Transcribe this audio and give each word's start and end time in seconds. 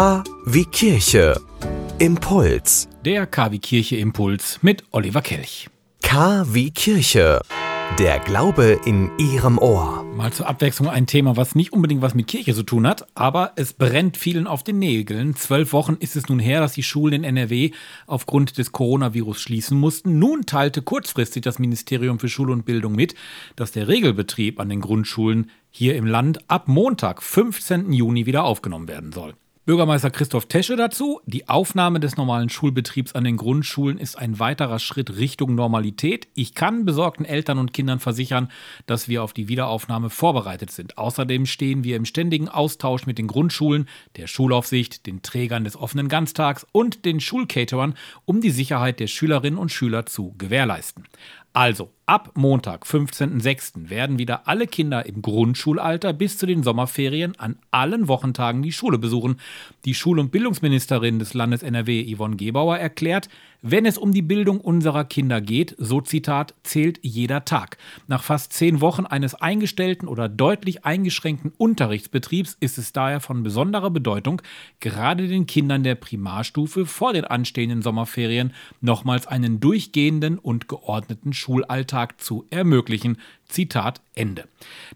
K 0.00 0.24
wie 0.46 0.64
Kirche. 0.64 1.38
Impuls. 1.98 2.88
Der 3.04 3.26
KW 3.26 3.58
Kirche 3.58 3.96
Impuls 3.96 4.58
mit 4.62 4.82
Oliver 4.92 5.20
Kelch. 5.20 5.68
K 6.00 6.46
wie 6.48 6.70
Kirche. 6.70 7.42
Der 7.98 8.18
Glaube 8.18 8.80
in 8.86 9.10
Ihrem 9.18 9.58
Ohr. 9.58 10.02
Mal 10.16 10.32
zur 10.32 10.48
Abwechslung 10.48 10.88
ein 10.88 11.06
Thema, 11.06 11.36
was 11.36 11.54
nicht 11.54 11.74
unbedingt 11.74 12.00
was 12.00 12.14
mit 12.14 12.28
Kirche 12.28 12.54
zu 12.54 12.62
tun 12.62 12.86
hat, 12.86 13.08
aber 13.14 13.52
es 13.56 13.74
brennt 13.74 14.16
vielen 14.16 14.46
auf 14.46 14.62
den 14.62 14.78
Nägeln. 14.78 15.36
Zwölf 15.36 15.74
Wochen 15.74 15.98
ist 16.00 16.16
es 16.16 16.30
nun 16.30 16.38
her, 16.38 16.60
dass 16.60 16.72
die 16.72 16.82
Schulen 16.82 17.12
in 17.12 17.24
NRW 17.24 17.72
aufgrund 18.06 18.56
des 18.56 18.72
Coronavirus 18.72 19.38
schließen 19.38 19.78
mussten. 19.78 20.18
Nun 20.18 20.46
teilte 20.46 20.80
kurzfristig 20.80 21.42
das 21.42 21.58
Ministerium 21.58 22.18
für 22.18 22.30
Schule 22.30 22.54
und 22.54 22.64
Bildung 22.64 22.94
mit, 22.94 23.14
dass 23.54 23.70
der 23.70 23.86
Regelbetrieb 23.86 24.60
an 24.60 24.70
den 24.70 24.80
Grundschulen 24.80 25.50
hier 25.68 25.94
im 25.96 26.06
Land 26.06 26.38
ab 26.48 26.68
Montag, 26.68 27.22
15. 27.22 27.92
Juni, 27.92 28.24
wieder 28.24 28.44
aufgenommen 28.44 28.88
werden 28.88 29.12
soll. 29.12 29.34
Bürgermeister 29.66 30.10
Christoph 30.10 30.46
Tesche 30.46 30.74
dazu. 30.74 31.20
Die 31.26 31.50
Aufnahme 31.50 32.00
des 32.00 32.16
normalen 32.16 32.48
Schulbetriebs 32.48 33.14
an 33.14 33.24
den 33.24 33.36
Grundschulen 33.36 33.98
ist 33.98 34.16
ein 34.16 34.38
weiterer 34.38 34.78
Schritt 34.78 35.18
Richtung 35.18 35.54
Normalität. 35.54 36.28
Ich 36.34 36.54
kann 36.54 36.86
besorgten 36.86 37.26
Eltern 37.26 37.58
und 37.58 37.74
Kindern 37.74 38.00
versichern, 38.00 38.50
dass 38.86 39.06
wir 39.06 39.22
auf 39.22 39.34
die 39.34 39.48
Wiederaufnahme 39.48 40.08
vorbereitet 40.08 40.70
sind. 40.70 40.96
Außerdem 40.96 41.44
stehen 41.44 41.84
wir 41.84 41.96
im 41.96 42.06
ständigen 42.06 42.48
Austausch 42.48 43.04
mit 43.04 43.18
den 43.18 43.26
Grundschulen, 43.26 43.86
der 44.16 44.28
Schulaufsicht, 44.28 45.06
den 45.06 45.20
Trägern 45.20 45.64
des 45.64 45.76
offenen 45.76 46.08
Ganztags 46.08 46.66
und 46.72 47.04
den 47.04 47.20
Schulcaterern, 47.20 47.94
um 48.24 48.40
die 48.40 48.50
Sicherheit 48.50 48.98
der 48.98 49.08
Schülerinnen 49.08 49.58
und 49.58 49.70
Schüler 49.70 50.06
zu 50.06 50.34
gewährleisten. 50.38 51.04
Also, 51.52 51.90
ab 52.10 52.32
Montag, 52.34 52.86
15.06. 52.86 53.88
werden 53.88 54.18
wieder 54.18 54.48
alle 54.48 54.66
Kinder 54.66 55.06
im 55.06 55.22
Grundschulalter 55.22 56.12
bis 56.12 56.38
zu 56.38 56.44
den 56.44 56.64
Sommerferien 56.64 57.38
an 57.38 57.56
allen 57.70 58.08
Wochentagen 58.08 58.62
die 58.62 58.72
Schule 58.72 58.98
besuchen. 58.98 59.36
Die 59.84 59.94
Schul- 59.94 60.18
und 60.18 60.32
Bildungsministerin 60.32 61.20
des 61.20 61.34
Landes 61.34 61.62
NRW, 61.62 62.12
Yvonne 62.12 62.34
Gebauer, 62.34 62.78
erklärt, 62.78 63.28
wenn 63.62 63.84
es 63.86 63.98
um 63.98 64.12
die 64.12 64.22
Bildung 64.22 64.60
unserer 64.60 65.04
Kinder 65.04 65.40
geht, 65.40 65.76
so 65.78 66.00
Zitat, 66.00 66.54
zählt 66.64 66.98
jeder 67.02 67.44
Tag. 67.44 67.76
Nach 68.08 68.22
fast 68.22 68.54
zehn 68.54 68.80
Wochen 68.80 69.04
eines 69.04 69.34
eingestellten 69.34 70.08
oder 70.08 70.28
deutlich 70.28 70.84
eingeschränkten 70.84 71.52
Unterrichtsbetriebs 71.58 72.56
ist 72.58 72.78
es 72.78 72.92
daher 72.92 73.20
von 73.20 73.42
besonderer 73.42 73.90
Bedeutung, 73.90 74.40
gerade 74.80 75.28
den 75.28 75.46
Kindern 75.46 75.84
der 75.84 75.94
Primarstufe 75.94 76.86
vor 76.86 77.12
den 77.12 77.26
anstehenden 77.26 77.82
Sommerferien 77.82 78.54
nochmals 78.80 79.26
einen 79.26 79.60
durchgehenden 79.60 80.38
und 80.38 80.66
geordneten 80.66 81.34
Schulalltag 81.34 81.99
zu 82.08 82.44
ermöglichen. 82.50 83.18
Zitat 83.50 84.00
Ende. 84.14 84.44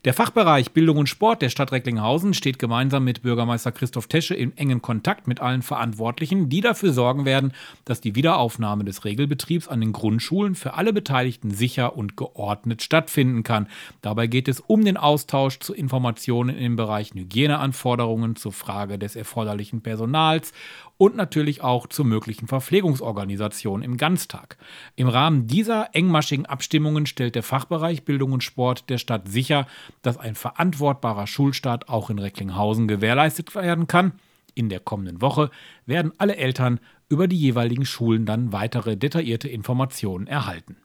Der 0.04 0.14
Fachbereich 0.14 0.72
Bildung 0.72 0.98
und 0.98 1.08
Sport 1.08 1.42
der 1.42 1.48
Stadt 1.48 1.72
Recklinghausen 1.72 2.34
steht 2.34 2.58
gemeinsam 2.58 3.04
mit 3.04 3.22
Bürgermeister 3.22 3.72
Christoph 3.72 4.06
Tesche 4.06 4.34
in 4.34 4.56
engen 4.56 4.82
Kontakt 4.82 5.26
mit 5.26 5.40
allen 5.40 5.62
Verantwortlichen, 5.62 6.48
die 6.48 6.60
dafür 6.60 6.92
sorgen 6.92 7.24
werden, 7.24 7.52
dass 7.84 8.00
die 8.00 8.14
Wiederaufnahme 8.14 8.84
des 8.84 9.04
Regelbetriebs 9.04 9.68
an 9.68 9.80
den 9.80 9.92
Grundschulen 9.92 10.54
für 10.54 10.74
alle 10.74 10.92
Beteiligten 10.92 11.50
sicher 11.50 11.96
und 11.96 12.16
geordnet 12.16 12.82
stattfinden 12.82 13.42
kann. 13.42 13.68
Dabei 14.02 14.26
geht 14.26 14.48
es 14.48 14.60
um 14.60 14.84
den 14.84 14.96
Austausch 14.96 15.58
zu 15.58 15.74
Informationen 15.74 16.56
im 16.56 16.76
Bereich 16.76 17.12
Hygieneanforderungen, 17.14 18.36
zur 18.36 18.52
Frage 18.52 18.98
des 18.98 19.16
erforderlichen 19.16 19.80
Personals 19.80 20.52
und 20.96 21.16
natürlich 21.16 21.62
auch 21.62 21.88
zur 21.88 22.04
möglichen 22.04 22.46
Verpflegungsorganisation 22.46 23.82
im 23.82 23.96
Ganztag. 23.96 24.56
Im 24.96 25.08
Rahmen 25.08 25.46
dieser 25.46 25.94
engmaschigen 25.94 26.46
Abstimmungen 26.94 27.06
stellt 27.06 27.34
der 27.34 27.42
Fachbereich 27.42 28.04
Bildung 28.04 28.32
und 28.32 28.44
Sport 28.44 28.88
der 28.88 28.98
Stadt 28.98 29.28
sicher, 29.28 29.66
dass 30.02 30.16
ein 30.16 30.36
verantwortbarer 30.36 31.26
Schulstart 31.26 31.88
auch 31.88 32.08
in 32.08 32.20
Recklinghausen 32.20 32.86
gewährleistet 32.86 33.52
werden 33.56 33.88
kann. 33.88 34.12
In 34.54 34.68
der 34.68 34.78
kommenden 34.78 35.20
Woche 35.20 35.50
werden 35.86 36.12
alle 36.18 36.36
Eltern 36.36 36.78
über 37.08 37.26
die 37.26 37.36
jeweiligen 37.36 37.84
Schulen 37.84 38.26
dann 38.26 38.52
weitere 38.52 38.96
detaillierte 38.96 39.48
Informationen 39.48 40.28
erhalten. 40.28 40.76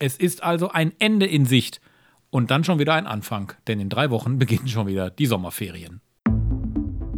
Es 0.00 0.16
ist 0.16 0.42
also 0.42 0.68
ein 0.68 0.92
Ende 0.98 1.26
in 1.26 1.46
Sicht 1.46 1.80
und 2.30 2.50
dann 2.50 2.64
schon 2.64 2.80
wieder 2.80 2.94
ein 2.94 3.06
Anfang, 3.06 3.52
denn 3.68 3.78
in 3.78 3.88
drei 3.88 4.10
Wochen 4.10 4.40
beginnen 4.40 4.66
schon 4.66 4.88
wieder 4.88 5.10
die 5.10 5.26
Sommerferien. 5.26 6.00